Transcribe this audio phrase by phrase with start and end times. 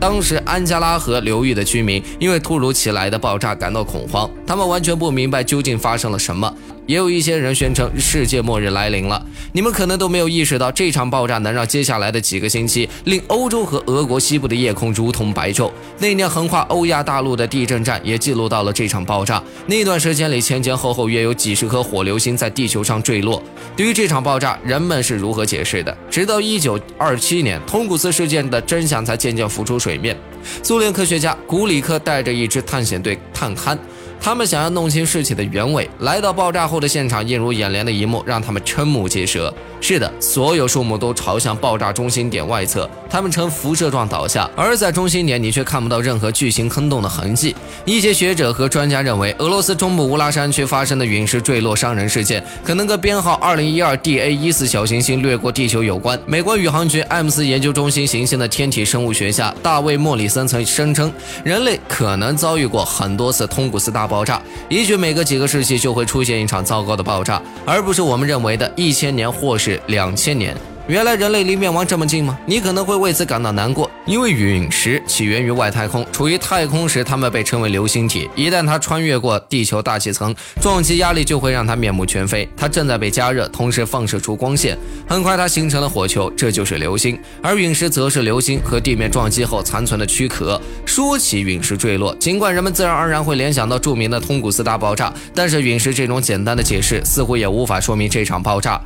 [0.00, 6.52] 当时安加拉河流域的居民因为突如其来的爆炸感到恐慌，他们完全不明白究竟发生了什么。
[6.86, 9.24] 也有一些人宣称世界末日来临了。
[9.52, 15.70] 你们可能都没有意识到，这场爆炸能让接下来的几个星期令欧洲和俄国西部的夜空如同白昼。
[16.00, 19.40] 那年横跨欧亚大陆的地震站也记录到了这场爆炸。
[19.66, 23.40] 那段时间里，前前后后约有几十颗火流星在地球上坠落。
[23.76, 25.96] 对于这场爆炸，人们是如何解释的？
[26.10, 30.16] 直到1927年，通古斯事件的真相才渐渐浮出水面。
[30.62, 33.76] 苏联科学家古里克带着一支探险队探勘。
[34.22, 39.52] 他们想要弄清事情的原委，来到爆炸后的现场，映入眼帘的一幕让他们瞠目结舌。
[39.80, 47.56] 是的，所有树木都朝向爆炸中心点外侧，它们呈辐射状倒下，而在中心点，你却看不到任何巨型坑洞的痕迹。
[47.86, 56.20] 一些学者和专家认为，俄罗斯中部乌拉山区发生的陨石坠落伤人事件，可能跟编号二零一二 DA 一四小行星掠过地球有关。
[56.26, 61.10] 美国宇航局艾姆斯研究中心行星的天体生物学家大卫莫里森曾声称，
[61.42, 70.54] 人类可能遭遇过很多次通古斯大爆炸，也许每隔几个世纪就会出现一场糟糕的爆炸，而不是我们认为的一千年或是两千年。
[70.88, 72.36] 原来人类离灭亡这么近吗？
[72.46, 78.28] 你可能会为此感到难过，因为陨石起源于外太空，处于太空时，它们被称为流星体。
[78.34, 82.48] 一旦它穿越过地球大气层，撞击压力就会让它面目全非。
[82.56, 87.16] 它正在被加热，同时放射出光线，很快它形成了火球，这就是流星。
[87.40, 90.60] 而陨石则是流星和地面撞击后残存的躯壳。
[90.84, 98.80] 说起陨石坠落，尽管人们自然而然会联想到著名的通古斯大爆炸，但是陨石这种简单的解释似乎也无法说明这场爆炸。